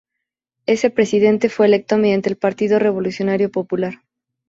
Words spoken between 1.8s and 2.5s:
mediante el